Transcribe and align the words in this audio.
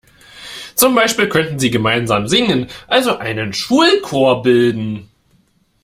Zum 0.73 0.95
Beispiel 0.95 1.29
könnten 1.29 1.59
sie 1.59 1.69
gemeinsam 1.69 2.27
singen, 2.27 2.69
also 2.87 3.17
einen 3.17 3.53
Schulchor 3.53 4.41
bilden. 4.41 5.11